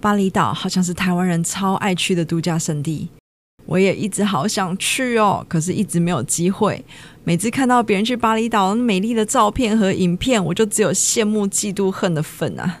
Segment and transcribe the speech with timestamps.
[0.00, 3.08] 巴厘岛好像是台湾人超爱去的度假胜地，
[3.66, 6.82] 我也一直好想去哦，可是一直没有机会。
[7.22, 12.80] 每次看到别人去巴厘岛美丽的照片和影片，我就只有羡慕、嫉妒、恨的份啊！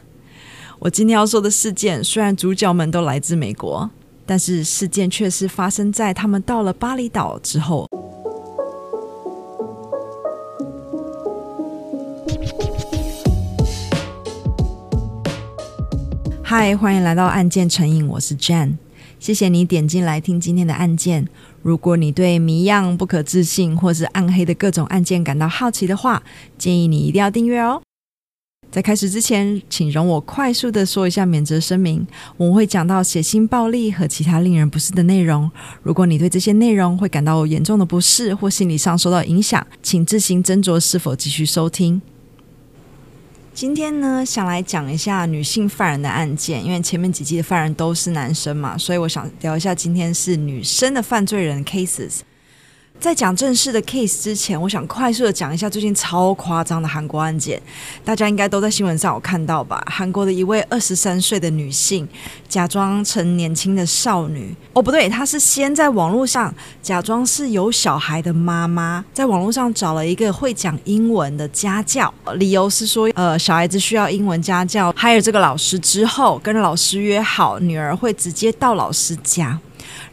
[0.78, 3.90] 我今天要说的事件，虽然主角们都来自美国，
[4.24, 7.86] 但是事件却是发生在他们到了巴厘岛之后。
[16.52, 18.72] 嗨，欢迎来到案件成瘾，我是 Jan，
[19.20, 21.28] 谢谢你点进来听今天的案件。
[21.62, 26.20] 如果你对谜样、不可置信或是暗黑的各种案件感到好奇的话，
[26.58, 27.80] 建议你一定要订阅哦。
[28.68, 32.04] 在开始之前，请容我快速的说一下免责声明。
[32.36, 35.48] 我们会讲到血腥暴力和其他令人不适的内容。
[35.84, 42.02] 如果你对这些内容会感到严重的不适或心理上受到影响，请自行斟酌是否继续收听。
[43.52, 52.20] 今天呢，想来讲一下女性犯人的案件，因为前面几季的犯人都是男生嘛，所以我想聊一下今天是女生的犯罪人 cases。
[53.00, 57.60] 在讲正式的 case 之前，我想快速的讲一下最近超夸张的韩国案件，
[58.04, 59.82] 大家应该都在新闻上有看到吧？
[59.86, 62.06] 韩国的一位二十三岁的女性，
[62.46, 79.58] 假装成年轻的少女，哦不对，她是先在网络上假装是有小孩的妈妈，在网络上找了一个会讲英文的家教，理由是说，呃，小孩子需要英文家教还有这个老师之后，跟老师约好，女儿会直接到老师家。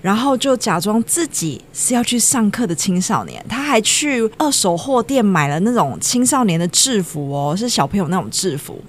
[0.01, 8.79] 然后就假装自己是要去上课的青少年，他还去二手货店买了那种青少年的制服哦，是小朋友那种制服。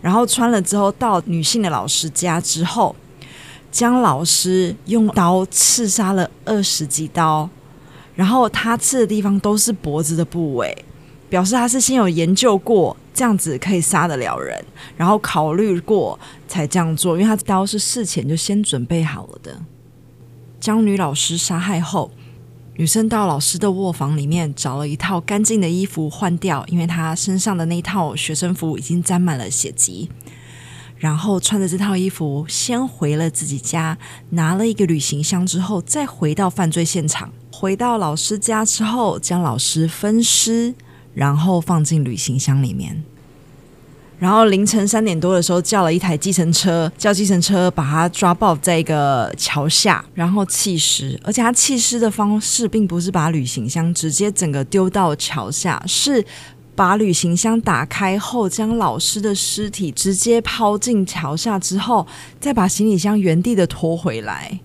[0.00, 2.94] 然后穿了之后，到女性的老师家之后，
[3.70, 7.48] 将老师用刀刺杀了二十几刀，
[8.14, 10.84] 然后他刺的地方都是脖子的部位，
[11.28, 14.64] 表示他是先有研究过这样子可以杀得了人，
[14.96, 16.18] 然后考虑过
[16.48, 19.60] 才这样做，因为他刀是事前就先准备好了的。
[20.66, 22.10] 将女老师杀害后，
[22.74, 30.10] 女生到老师的卧房里面找了一套干净的衣服换掉，因为她身上的那套学生服已经沾满了血迹。
[30.96, 33.96] 然后穿着这套衣服，先回了自己家，
[34.30, 37.32] 拿了一个旅行箱之后，再回到犯罪现场。
[37.52, 40.74] 回到老师家之后，将老师分尸，
[41.14, 43.04] 然后放进旅行箱里面。
[44.18, 51.20] 然后凌晨三点多的时候，叫了一台计程车，叫计程车把他抓抱在一个桥下，然后弃尸。
[51.22, 56.24] 而且他弃尸的方式并不是把旅行箱直接整个丢到桥下，是
[56.74, 62.06] 把旅行箱打开后，将老师的尸体直接抛进桥下之后，
[62.40, 64.60] 再把行李箱原地的拖回来。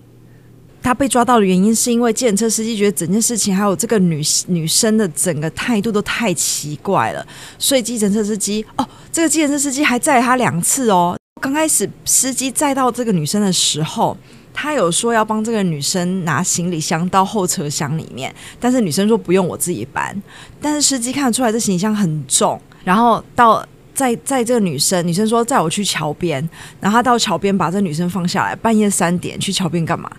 [0.82, 7.24] 他被抓到的原因是因为计程车司机觉得整件事情还有这个女女生的整个态度都太奇怪了，
[7.58, 11.16] 所以计程车司机哦，这个计程车司机还载他两次哦。
[11.40, 14.16] 刚开始司机载到这个女生的时候，
[14.52, 20.20] 他有说要帮这个女生拿行李箱到后车厢里面，但是女生说不用，我自己搬。
[20.60, 23.64] 但是司机看得出来这行李箱很重，然后到。
[24.02, 26.42] 载载这个女生，女生说载我去桥边，
[26.80, 28.56] 然后他到桥边把这女生放下来。
[28.56, 30.10] 半夜三点去桥边干嘛？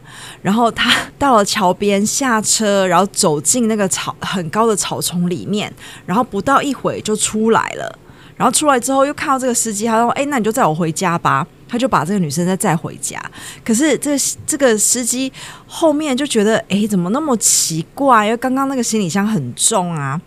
[0.41, 0.89] 然后他
[1.19, 5.73] 到了桥边下车，然后走进那个草很高的草丛里面，
[6.05, 7.99] 然后不到一会就出来了。
[8.37, 13.19] 然后出来之后又看到这个司机，他说：“哎，那你就载我回家吧。”他就把这个女生再载回家。
[13.65, 14.11] 可是这
[14.45, 15.31] 这个司机
[15.67, 18.25] 后面就觉得：“哎，怎么那么奇怪？
[18.25, 20.19] 因为刚刚那个行李箱很重啊。”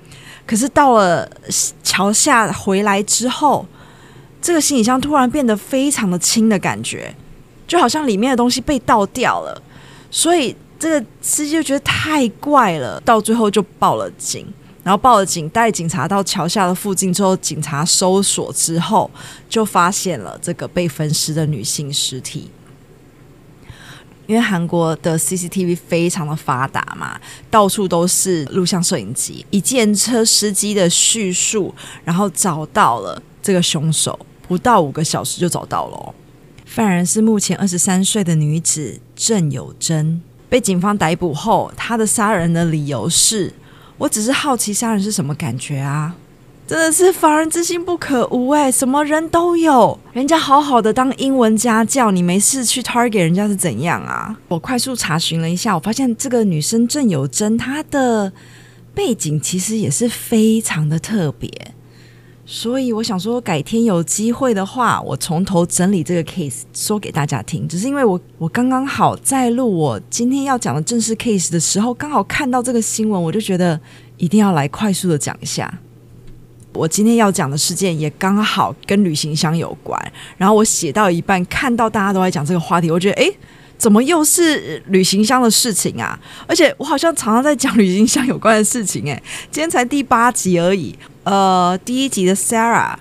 [0.47, 1.29] 可是到了
[1.83, 3.67] 桥下回来之后，
[4.41, 7.13] 这个行李箱突然变得非常的轻的感觉，
[7.67, 9.61] 就好像里面的东西被倒掉了。
[10.11, 14.47] 所以这个司机就觉得太怪了，到最后就报了警。
[14.85, 19.11] 然后报了警，带警察到桥下的附近之后，警察搜索之后，
[19.49, 22.49] 就发现了这个被分尸的女性尸体。
[24.27, 27.21] 因为韩国的 CCTV 非常的发达嘛，
[27.51, 29.45] 到处都是录像摄影机。
[29.51, 36.15] 以见车司机的叙述，然后找到了这个凶手，不到五个小时就找到了。
[36.65, 43.55] 犯人是目前二十三岁的女子郑有珍，被警方逮捕后，她的杀人的理由是：
[43.97, 46.15] 我只是好奇杀人是什么感觉啊。
[46.67, 49.97] 真的是防人之心不可无哎，什么人都有。
[50.13, 54.37] 人家好好的当英文家教，你没事去 target 人家是怎样啊？
[54.49, 58.33] 我快速查询了一下，我发现这个女生郑有珍，她的
[58.93, 61.49] 背景其实也是非常的特别。
[62.45, 67.69] 所以我想说，改天有机会的话，我从头整理这个 case 说给大家听。
[67.69, 73.81] 只是因为我我刚刚好在录我今天要讲的正式 case 的时候，刚好看到这个新闻，我就觉得
[74.17, 75.73] 一定要来快速的讲一下。
[76.77, 80.01] 我今天要讲的事件也刚好跟旅行箱有关。
[80.37, 83.37] 然后我写到一半，看到大家都在讲这个话题，我觉得，诶，
[83.79, 86.19] 怎么又是旅行箱的事情啊？
[86.47, 90.95] 而且我好像常常在讲旅行箱有关的事情，诶，今天才第八集而已。
[91.25, 92.95] 呃，第一集的 Sarah，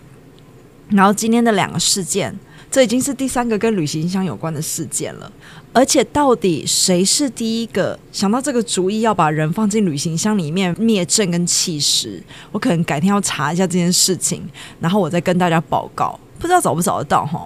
[0.89, 2.39] 然后今天的两个事件。
[2.71, 5.31] 这已经是第三个跟旅行箱有关的事件了，
[5.75, 12.23] 而且到底谁是第一个想到这个主意，要把人放进旅行箱里面灭证跟弃尸？
[12.53, 14.41] 我可能改天要查一下这件事情，
[14.79, 16.17] 然后我再跟大家报告。
[16.39, 17.45] 不知道找不找得到哈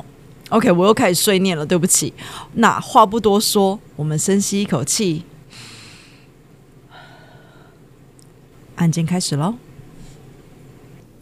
[0.50, 2.14] ？OK，我又开始碎念了，对不起。
[2.54, 5.24] 那话不多说，我们深吸一口气，
[8.76, 9.56] 案件开始喽。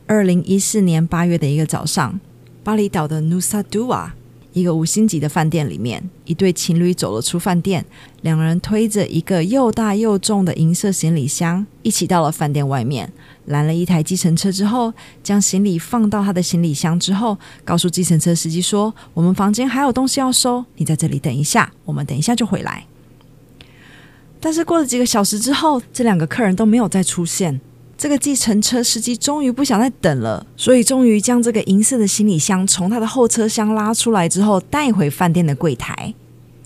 [0.08, 2.20] 二零一四年八月的一个早上。
[2.64, 4.10] 巴厘岛的 Nusa Dua，
[4.58, 7.86] 一个五星级的饭店里面，一对情侣走了出饭店，
[8.22, 13.14] 两人推着一个又大又重的银色行李箱，一起到了饭店外面，
[13.46, 22.88] 拦了一台计程车之后，将行李放到他的行李箱之后，告诉计程车司机说：“我们房间还有东西要收，你在这里等一下，我们等一下就回来。”
[24.42, 27.62] 但是过了几个小时之后，这两个客人都没有再出现。
[27.98, 36.14] 这个计程车司机终于不想再等了，所以终于将这个银色的行李箱从他的后车厢拉出来之后，带回饭店的柜台。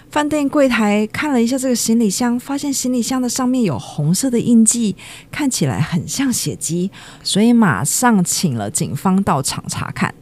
[0.10, 4.94] 饭店柜台看了一下这个行李箱，发现行李箱的上面有红色的印记，
[5.32, 6.92] 看起来很像血迹，
[7.24, 10.14] 所以马上请了警方到场查看。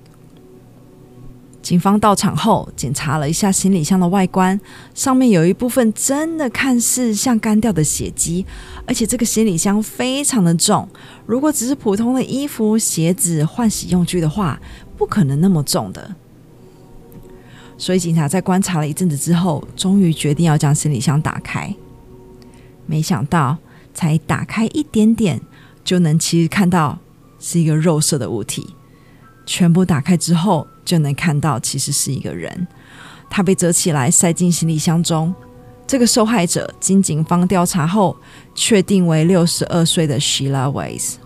[1.70, 4.60] 警方到场后，检查了一下行李箱的外观，
[4.96, 8.44] 上面有一部分真的看似像干掉的血迹，
[8.88, 10.90] 而且这个行李箱非常的重，
[11.28, 14.60] 如果只是普通的衣服、鞋子、换洗用具的话，
[14.98, 16.16] 不可能那么重的。
[17.78, 21.72] 所以警察在观察了一阵子之后，终于决定要将行李箱打开。
[22.88, 23.56] 没想到，
[23.94, 25.40] 才打开一点点，
[25.84, 26.98] 就能其实看到
[27.38, 28.74] 是一个肉色的物体。
[29.46, 32.68] 全部打开之后，就能看到其实是一个人，
[33.30, 35.32] 他被折起来塞进行李箱中。
[35.86, 38.18] 这个受害者经警方调查后，
[38.56, 41.18] 确定为六十二岁的 Sheila Weiss。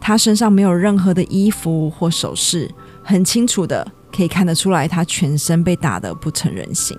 [0.00, 2.72] 他身上没有任何的衣服或首饰，
[3.02, 3.84] 很清楚的
[4.14, 6.96] 可以看得出来，他全身被打得不成人形。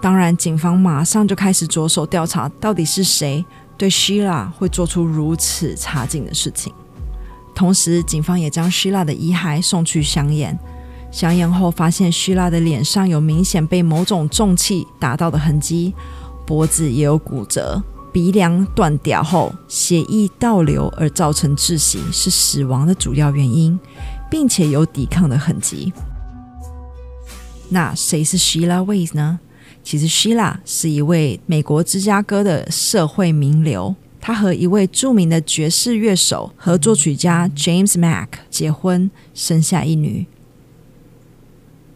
[0.00, 3.44] 当然，警方马上就开始着手调查，到底是谁
[3.78, 6.74] 对 Sheila 会做出如此差劲的事情。
[7.54, 10.58] 同时，警方也将希拉的遗骸送去相验。
[11.10, 15.94] 相验后，发现希拉的脸上有明显被某种重器打到的痕迹，
[16.46, 23.78] 脖子也有骨折，鼻梁断掉后血液倒流而造成窒息，是死亡的主要原因，
[24.30, 25.92] 并且有抵抗的痕迹。
[27.68, 29.40] 那谁是 Sheila Weiss 呢？
[29.82, 33.94] 其实 Sheila 是一位美国芝加哥的社会名流。
[34.22, 40.26] 他和一位著名的爵士乐手和作曲家 James Mack 结婚，生下一女。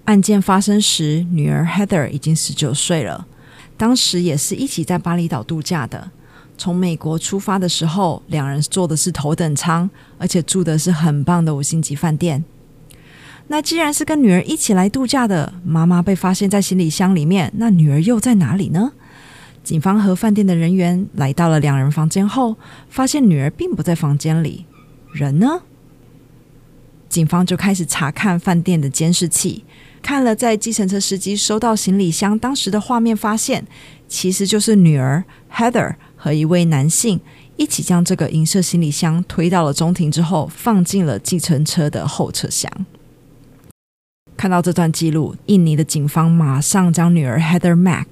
[0.07, 3.29] 案件发生时，女儿 Heather 已经十九岁了，
[3.77, 6.11] 当时也是一起在巴厘岛度假的。
[6.59, 9.89] 从美国出发的时候，两人坐的是头等舱，
[10.19, 12.45] 而且住的是很棒的五星级饭店。
[13.47, 18.95] 那既然是跟女儿一起来度假的，妈妈被发现在行李箱里面，那女儿又在哪里呢？
[19.67, 22.57] 警方和饭店的人员来到了两人房间后，
[22.89, 24.65] 发现女儿并不在房间里，
[25.11, 25.63] 人呢？
[27.09, 29.65] 警方就开始查看饭店的监视器，
[30.01, 33.67] 看了在计程车司机收到行李箱当时的画面，发现
[34.07, 37.19] 其实就是女儿 Heather 和一位男性
[37.57, 42.71] 一起将这个银色行李箱推到了中庭之后，放进了计程车的后车厢。
[44.37, 48.05] 看到这段记录，印尼的警方马上将女儿 Heather Mack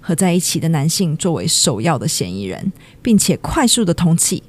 [0.00, 2.72] 和在一起的男性作为首要的嫌疑人，
[3.02, 4.42] 并且快速的通缉。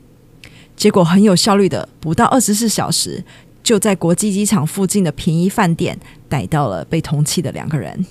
[0.75, 3.23] 结果很有效率的，不到二十四小时，
[3.63, 5.99] 就在国际机场附近的便宜饭店
[6.29, 8.05] 逮到了被通缉的两个人。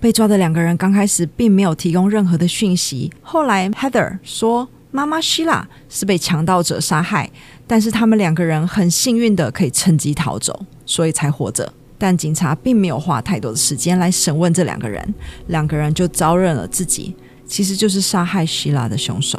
[0.00, 4.68] 被抓的两个人刚开始并没有提供任何的讯息，后来 Heather 说。
[4.94, 7.28] 妈妈希拉是被强盗者杀害，
[7.66, 11.72] 但是他们两个人很幸运的可以趁机逃走，所以才活着。
[11.98, 15.14] 但警察并没有花太多的时间来审问这两个人，
[15.48, 17.12] 两个人就招认了自己
[17.44, 19.36] 其实就是杀害希拉的凶手。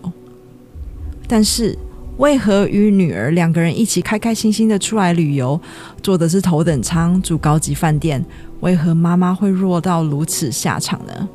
[1.25, 1.77] 但是
[2.17, 5.57] 为何与女儿两个人一起开开心心的出来旅游，
[6.03, 8.21] 坐的是头等舱，住高级饭店，
[8.59, 11.29] 为何妈妈会落到如此下场呢？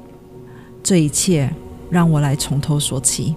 [0.82, 1.50] 这一切
[1.88, 3.34] 让我来从头说起。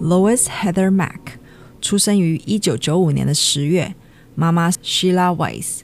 [0.00, 1.38] Lois Heather Mack
[1.80, 3.94] 出生于一九九五年的十月，
[4.36, 5.80] 妈妈 Sheila Weiss，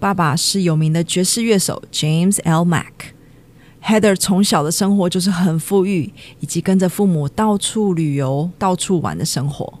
[0.00, 2.64] 爸爸是有名的爵士乐手 James L.
[2.64, 3.12] Mack。
[3.84, 9.78] Heather 从小的生活就是很富裕，以及跟着父母到处旅游、到处玩的生活。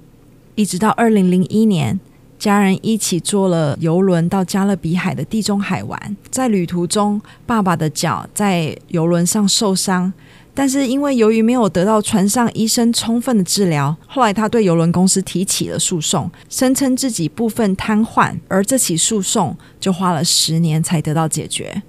[0.54, 1.98] 一直到二零零一年，
[2.38, 6.16] 家人一起坐了游轮到加勒比海的地中海玩。
[6.30, 10.12] 在旅途中，爸爸的脚在游轮上受伤，
[10.54, 21.82] 但是因为由于没有得到船上医生充分的治疗，后来他对游轮公司提起了诉讼，声称自己部分瘫痪，而这起诉讼就花了十年才得到解决。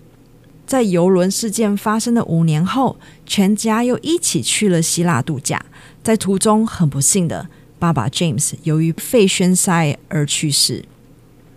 [0.65, 5.63] 在游轮事件发生的五年后，全家又一起去了希腊度假。
[6.01, 10.85] 在途中，很不幸的，爸爸 James 由于肺栓塞而去世。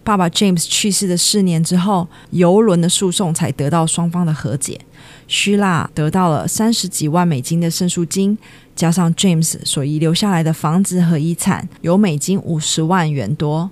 [0.06, 4.80] 爸爸 James 去世的四年之后，游轮的诉讼才得到双方的和解。
[5.26, 8.38] 希腊得到了三十几万美金的胜诉金，
[8.76, 13.68] 加上 James 所遗留下来的房子和遗产，有美金五十万元多。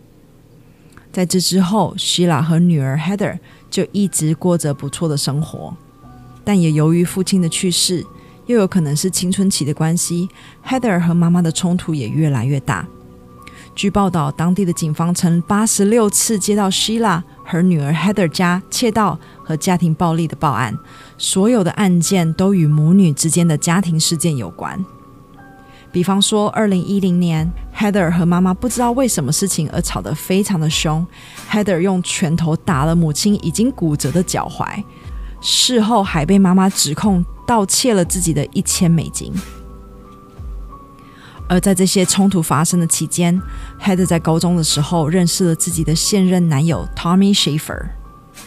[1.13, 3.39] 在这之后，希腊和女儿 Heather
[3.71, 5.77] 就一直过着不错的生活，
[6.43, 8.05] 但也由于父亲的去世，
[8.47, 10.29] 又有可能是青春期的关系
[10.67, 12.85] ，Heather 和妈妈的冲突也越来越大。
[13.75, 20.79] 据报道，当地的警方曾八十六次接到希腊和女儿 Heather 家窃盗和家庭暴力的报案，
[21.19, 24.85] 所有的案件都与母女之间的家庭事件有关。
[25.91, 31.05] 比方说，二零一零年，Heather 和妈妈不知道为什么事情而吵得非常的凶
[31.51, 34.83] ，Heather 用拳头打了母亲已经骨折的脚踝，
[35.41, 39.33] 事后还被妈妈指控盗窃了自己的一千美金。
[41.49, 43.41] 而在这些冲突发生的期间
[43.81, 47.87] ，Heather 在高中的时候认识了自己的现任男友 Tommy Schaefer，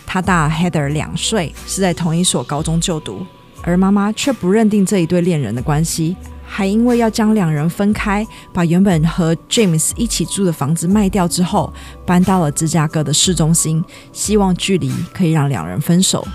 [0.06, 3.26] 他大 Heather 两岁，是在同一所高中就读，
[3.62, 6.16] 而妈妈却不认定这一对恋人的关系。
[6.50, 11.74] 还因为要将两人分开，把原本和 James 一起住的房子卖掉之后，
[12.06, 16.26] 搬到了芝加哥的市中心，希望距离可以让两人分手，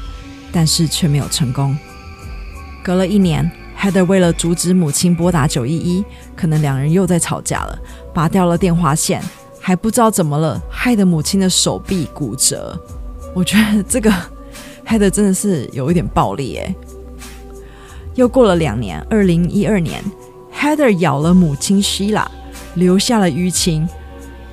[0.52, 1.74] 但是却没有成功。
[2.84, 3.50] 隔了一年
[3.82, 6.04] ，Heather 为了阻止母亲拨打九一一，
[6.36, 7.76] 可能两人又在吵架了，
[8.14, 9.20] 拔掉了电话线，
[9.60, 12.80] 还不知道怎么了，害得母亲的手臂骨折。
[13.34, 14.08] 我觉得这个
[14.86, 16.72] Heather 真的是有一点暴力耶。
[18.14, 20.00] 又过了两年，二零一二年
[20.54, 22.26] ，Heather 咬了母亲 Shila，
[22.74, 23.88] 留下了淤青，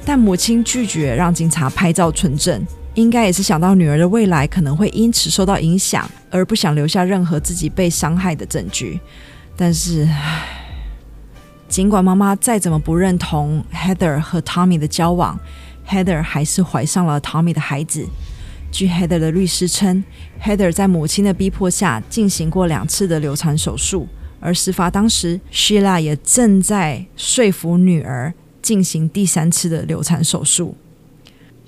[0.05, 2.65] 但母亲拒绝让警察拍照存证，
[2.99, 8.99] 应该也是想到女儿的未来可能会因此受到影响，而不想留下任何自己被伤害的证据。
[9.55, 10.07] 但是，
[11.67, 15.39] 尽管妈妈再怎么不认同 Heather 和 Tommy 的交往
[15.87, 18.05] ，Heather 还是怀上了 Tommy 的孩子。
[18.71, 20.03] 据 Heather 的律师称
[20.43, 24.07] ，Heather 在母亲的逼迫下进行过两次的流产手术，
[24.39, 30.75] 而事发当时，Sheila 也正在说服女儿进行第三次的流产手术。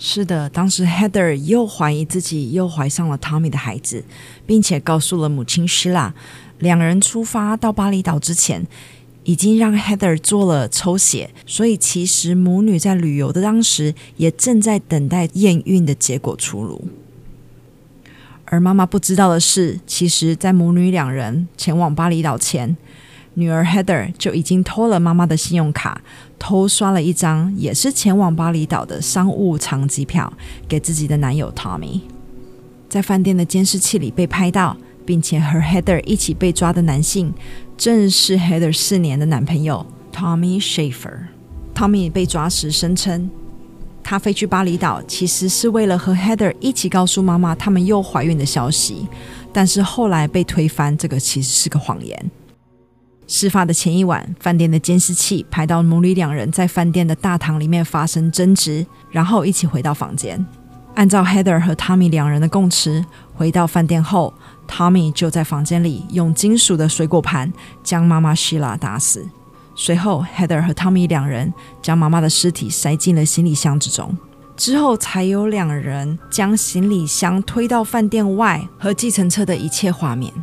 [0.03, 4.03] 是的，当时 Heather 又怀疑自己又怀上了 Tommy 的孩子，
[4.47, 6.13] 并且告诉了母亲 Sheila。
[6.57, 8.65] 两人出发到巴厘岛之前，
[9.25, 16.83] 已经让 Heather 做了抽血，所以其实母女在旅游的当时也正在等待验孕的结果出炉。
[18.45, 22.75] 而妈妈不知道的是，其实，在母女两人前往巴厘岛前，
[23.35, 26.01] 女儿 Heather 就已经偷了妈妈的信用卡，
[26.37, 30.31] 偷刷了一张也是前往巴厘岛的商务舱机票
[30.67, 32.01] 给自己的男友 Tommy。
[32.89, 37.33] 在饭店的监视器里被拍到，并且和 Heather 一起被抓的男性。
[37.77, 41.27] 正是 Heather 四年的男朋友 Tommy Schaefer。
[41.73, 43.31] Tommy 被抓时声称，
[44.03, 49.07] 他飞去巴厘岛其实是为了和 Heather 一起告诉妈妈他们又怀孕的消息，
[49.53, 52.29] 但是后来被推翻，这个其实是个谎言。
[53.33, 60.45] 事发的前一晚，饭店的监视器拍到母女两人在饭店的大堂里面发生争执，然后一起回到房间。
[60.95, 64.33] 按照 Heather 和 Tommy 两人的供词，回到饭店后。
[64.67, 69.25] Tommy 就在房间里用金属的水果盘将妈妈 Sheila 打死，
[69.75, 74.17] 随后 Heather 和 Tommy 两人将妈妈的尸体塞进了行李箱之中，
[74.57, 80.33] 之后才有两人将行李箱推到饭店外和计程车的一切画面。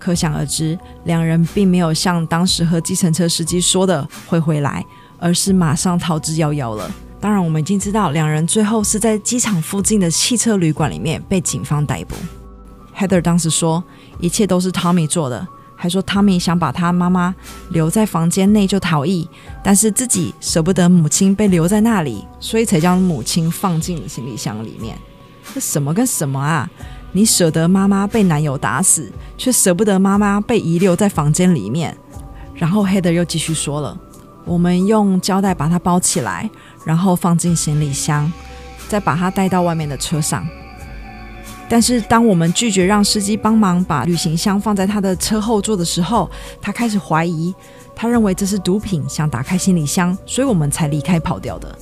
[0.00, 4.84] 可想而知，两人并没有像当时和计程车司机说的会回来，
[5.18, 6.90] 而是马上逃之夭夭了。
[7.20, 12.16] 当然，我们已经知道两人最后是在机场附近的汽车旅馆里面被警方逮捕。
[12.96, 13.84] Heather 当时说，
[14.18, 17.34] 一切都是 Tommy 做的，还说 Tommy 想把他妈妈
[17.70, 19.28] 留在房间内就逃逸，
[19.62, 24.96] 但是自己舍不得母亲被留在那里，所以才将母亲放进行李箱里面。
[25.52, 26.70] 这什么跟什么啊？
[27.12, 31.96] 你舍得妈妈被男友打死，却舍不得妈妈被遗留在房间里面。
[32.54, 33.98] 然后 Heather 又继续说了
[34.44, 36.48] ：“我们用胶带把它包起来，
[36.84, 38.32] 然后放进行李箱，
[38.88, 40.46] 再把它带到外面的车上。”
[41.68, 46.28] 但是当我们拒绝让司机帮忙把旅行箱放在他的车后座的时候，
[46.60, 47.54] 他开始怀疑，
[47.94, 51.78] 他认为这是毒品，想打开行李箱，所以我们才离开跑掉的。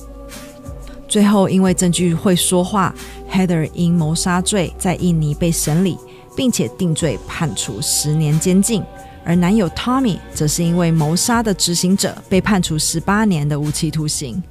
[1.09, 2.93] 最后，因为证据会说话
[3.31, 5.97] ，Heather 因谋杀罪在印尼被审理，
[6.35, 8.83] 并且定罪判处十年监禁；
[9.25, 14.41] 而男友 Tommy 则是因为谋杀的执行者被判处十八年的无期徒刑。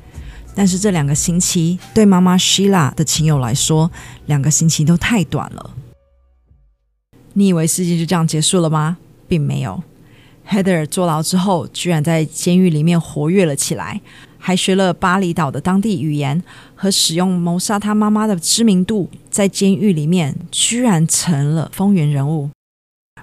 [0.56, 3.88] 但是这两个星期对妈妈 Sheila 的亲友来说，
[4.26, 5.70] 两个星期都太短了。
[7.34, 8.96] 你以为事情就这样结束了吗？
[9.28, 9.80] 并没有。
[10.48, 14.00] Heather 坐牢之后，居然在监狱里面活跃了起来。
[14.38, 16.42] 还学了巴厘岛的当地语言
[16.74, 22.50] 和使用谋杀他妈妈的知名度，在监狱里面居然成了风云人物。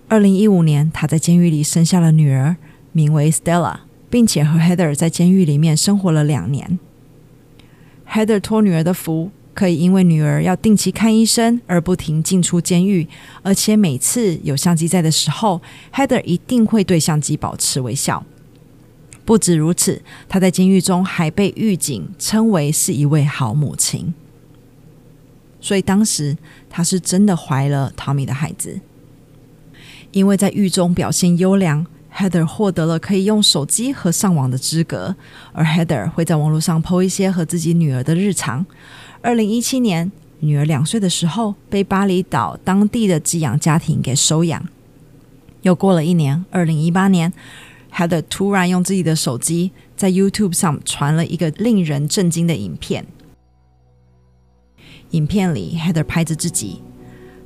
[0.08, 2.58] 二零一五年，他在监狱里生下了女儿，
[2.92, 3.78] 名为 Stella，
[4.10, 6.78] 并且和 Heather 在监狱里面生活了两年。
[8.08, 13.08] Heather 托女儿的福，可以因为女儿要定期看医生而不停进出监狱，
[13.42, 15.60] 而且每次有相机在的时候
[15.94, 18.24] ，Heather 一定会对相机保持微笑。
[19.26, 24.14] 不止如此，她在监狱中还被狱警称为是一位好母亲。
[25.60, 26.38] 所以当时
[26.70, 28.80] 她是真的怀了 Tommy 的孩子。
[30.12, 35.16] 因为在狱中表现优良，Heather 获得了可以用手机和上网的资格，
[35.52, 38.66] 而 Heather 会在网络上 po 一些和自己女儿的日常。
[39.22, 44.66] 二零一七年，女儿两岁的时候，被巴厘岛当地的寄养家庭给收养。
[45.64, 47.34] 又过了一年，二零一八年。
[47.96, 53.06] Heather 突然用自己的手机在 YouTube 上传了一个令人震惊的影片。
[55.12, 56.82] 影片里，Heather 拍着自己，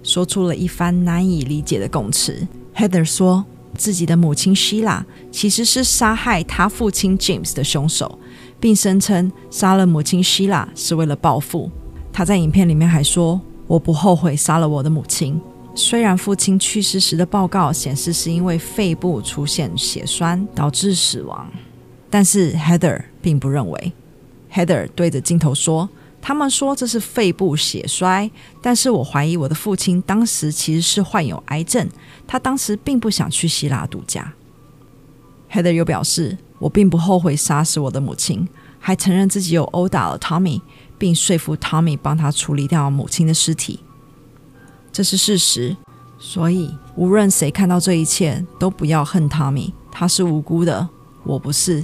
[0.01, 2.47] 说出了一番难以理解的供词。
[2.75, 8.17] Heather 说自己的母亲希拉其实是杀害她父亲 James 的凶手，
[8.59, 11.69] 并声称杀了母亲希拉是为了报复。
[12.11, 15.39] 她在影片里面还说：“我不后悔杀了我的母亲。”
[15.79, 21.49] 虽然父亲去世时的报告显示是因为肺部出现血栓导致死亡，
[22.09, 23.93] 但是 Heather 并不认为。
[24.53, 25.87] Heather 对着镜头说
[26.21, 28.29] ：“他们说这是肺部血栓，
[28.61, 31.87] 但是我怀疑我的父亲当时其实是患有癌症，
[32.27, 34.33] 他当时并不想去希腊度假。”
[35.49, 38.45] Heather 又表示：“我并不后悔杀死我的母亲，
[38.79, 40.61] 还承认自己有殴打了 Tommy，
[40.97, 43.79] 并说服 Tommy 帮他处理掉母亲的尸体。”
[44.91, 45.75] 这是事实，
[46.17, 50.87] 所以无论谁看到这一切，都不要恨汤米他是无辜的，
[51.23, 51.83] 我不是。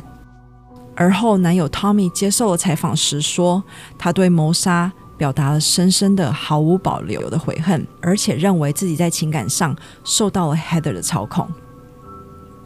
[0.96, 3.64] 而后，男友汤米接受了采访时说，
[3.98, 11.48] 他对谋杀表达了深深的、毫无保留的悔恨，而且认为自己在情感上受到了 Heather 的操控。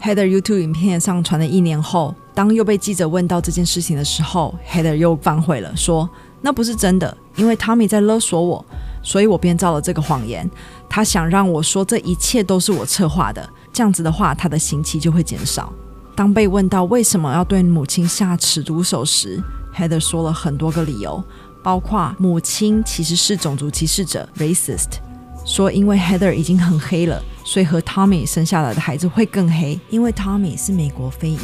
[0.01, 6.09] Heather YouTube 影片上传了一年后，当又被记者问到这件事情的时候，Heather 又反悔了，说
[6.41, 8.65] 那不是真的，因为 Tommy 在勒索我。
[9.01, 10.49] 所以我编造了这个谎言，
[10.89, 15.71] 他想让我说这一切都是我策划的，这样子的话，他的刑期就会减少。
[16.15, 19.41] 当被问到为什么要对母亲下此毒手时
[19.73, 21.23] ，Heather 说了很多个理由，
[21.63, 24.97] 包括母亲其实是种族歧视者 （racist），
[25.45, 31.39] 说因为 Heather 已经很黑了，所以和 Tommy 生下来的孩子会更黑，因为 Tommy 是美国非裔。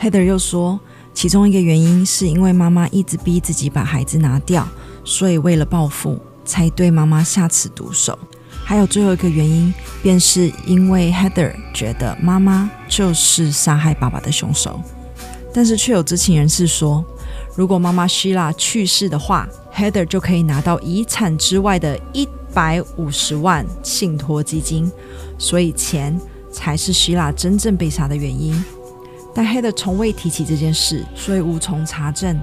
[0.00, 0.80] Heather 又说，
[1.14, 4.66] 其中一个原因是因为妈妈一直逼自己把孩子拿掉，
[5.04, 6.20] 所以为了报复。
[6.42, 8.18] 才对妈妈下此毒手。
[8.64, 14.80] 还有最后一个原因，便是因为 Heather 觉得妈妈就是杀害爸爸的凶手。
[15.54, 17.04] 但是却有知情人士说，
[17.54, 24.90] 如果妈妈 Sheila 去世的话，Heather 就可以拿到遗产之外的一百五十万信托基金，
[25.38, 26.18] 所以钱
[26.50, 28.64] 才是 Sheila 真正被杀的原因。
[29.34, 32.38] 但 Heather 从未提起这件事，所以无从查证。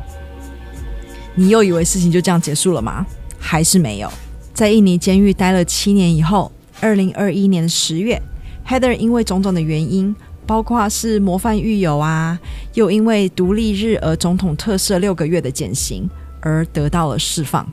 [1.35, 3.05] 你又以为事情就这样结束了吗？
[3.37, 4.11] 还是没有。
[4.53, 8.19] 在印尼监狱待了七年以后，二零二一年十月
[8.67, 10.15] ，Heather 因为种种的原因，
[10.47, 12.39] 包括是模范狱友啊，
[12.73, 16.09] 又因为独立日而总统特赦六个月的减刑，
[16.41, 17.71] 而得到了释放。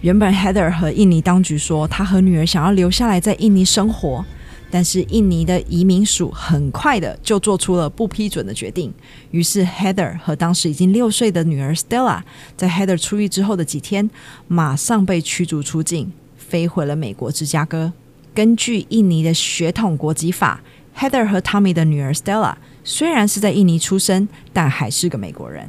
[0.00, 4.24] 原本 Heather 和印尼当局说，她和女儿想要留下来在印尼生活。
[4.70, 8.92] 但是印尼的移民署很快的就做出了不批准的决定，
[9.32, 12.20] 于是 Heather 和当时已经六岁的女儿 Stella
[12.56, 14.08] 在 Heather 出狱之后的几天，
[14.46, 17.92] 马上被驱逐出境，飞回了美国芝加哥。
[18.32, 20.62] 根据印尼的血统国籍法
[20.96, 22.54] ，Heather 和 Tommy 的女儿 Stella
[22.84, 25.68] 虽然是在印尼出生，但还是个美国人。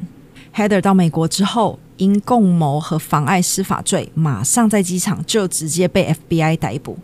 [0.55, 6.99] Heather 到美国之后，因共谋和妨碍司法罪，马上在机场就直接被 FBI 逮捕。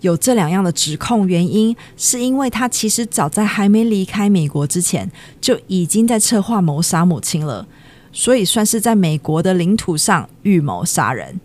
[0.00, 7.66] 有这两样的指控，原因是因为他其实早在还没离开美国之前，就已经在策划谋杀母亲了，
[8.12, 11.40] 所以算是在美国的领土上预谋杀人。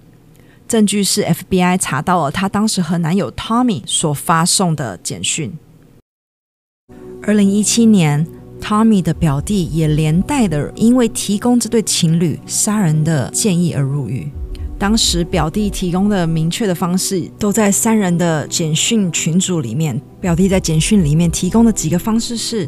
[0.67, 5.53] 证据是 FBI 查到了他当时和男友 Tommy 所发送的简讯。
[7.21, 8.25] 二零一七年
[8.59, 14.31] ，Tommy 的表弟也连带的因为提供这对情侣杀人的建议而入狱。
[14.79, 19.99] 当时表弟提供的明确的方式都在三人的简讯群组里面。
[20.19, 22.67] 表弟在简讯里面提供的几个方式是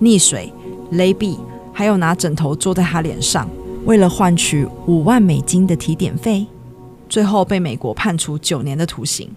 [0.00, 0.50] 溺水、
[0.92, 1.38] 勒毙，
[1.72, 3.46] 还有拿枕头坐在他脸上，
[3.84, 6.46] 为了换取五万美金的提点费。
[7.10, 9.28] 最后被美国判处九年的徒刑。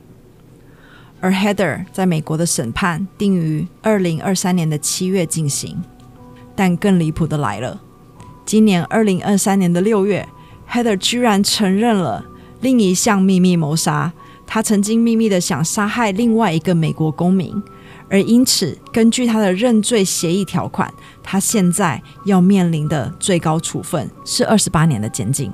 [1.20, 5.82] 而 Heather 在美国的审判定于二零二三年的七月进行。
[6.56, 7.82] 但更离谱的来了，
[8.46, 10.26] 今年二零二三年的六月。
[10.74, 12.26] Heather 居然承认了
[12.62, 14.12] 另一项秘密谋杀，
[14.48, 17.62] 他曾经秘密的想杀害另外一个美国公民，
[18.10, 25.54] 而因此根据他的认罪协议条款，他现在要面临的最高处分是二十八年的监禁。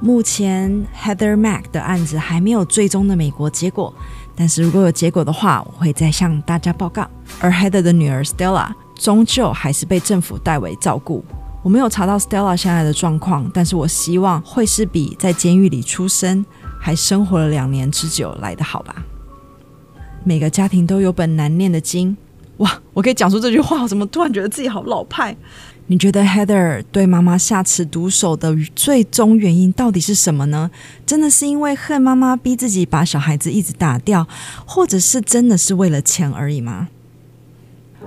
[0.00, 3.94] 目前 Heather Mac 的案子还没有最终的美国结果，
[4.36, 7.08] 但是如果有结果的话，我会再向大家报告。
[7.40, 11.24] 而 Heather 的女儿 Stella 终究还是被政府代为照顾。
[11.62, 16.44] 我没有查到 Stella 现在的状况，但是我希望会是比在监狱里出生
[16.80, 19.04] 还生活了两年之久来的好吧。
[20.24, 22.16] 每个家庭都有本难念的经。
[22.58, 25.36] 哇，我可以讲出这句话，我怎么突然觉得自己好老派？
[25.86, 30.70] 你觉得 Heather 对妈妈下此毒手的最终原因到底是什么呢？
[31.04, 34.26] 真的是因为恨妈妈逼自己把小孩子一直打掉，
[34.64, 36.88] 或者是真的是为了钱而已吗？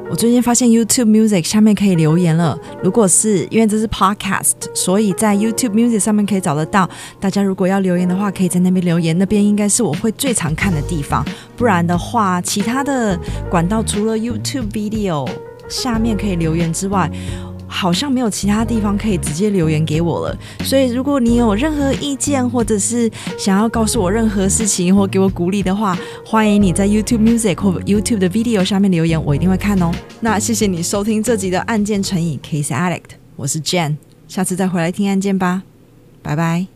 [0.08, 2.58] 我最近发现 YouTube Music 下面可以留言了。
[2.84, 6.88] 如果是因为这是 Podcast，所以在 YouTube Music 上面可以找得到。
[7.20, 11.26] 大家如果要留言的话，可以在那边留言，那边应该是我会最常看的地方。
[11.58, 15.28] 不然的话，其他的管道除了 YouTube Video
[15.68, 17.10] 下面可以留言之外，
[17.76, 29.92] 好像没有其他地方可以直接留言给我了，所以如果你有任何意见，或者是想要告诉我任何事情，或给我鼓励的话，欢迎你在 YouTube Music 或 YouTube 的 Video 下面留言，我一定会看哦。
[30.22, 33.98] 那谢谢你收听这集的案件成瘾 Case Addict，我是 Jan，
[34.30, 35.64] 下次再回来听案件吧，
[36.22, 36.75] 拜拜。